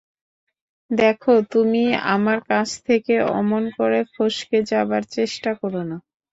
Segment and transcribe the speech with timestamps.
[0.91, 1.83] দেখো, তুমি
[2.13, 5.97] আমার কাছ থেকে অমন করে ফসকে যাবার চেষ্টা কোরো না।